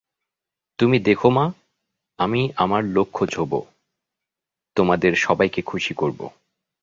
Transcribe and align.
তুমি 0.79 0.97
দেখো 0.99 1.29
মা, 1.29 1.45
আমি 2.19 2.41
আমার 2.55 2.81
লক্ষ্য 2.85 3.23
ছোঁব, 3.27 3.51
তোমাদের 4.75 5.15
সবাইকে 5.15 5.61
খুশি 5.61 5.93
করব। 5.93 6.19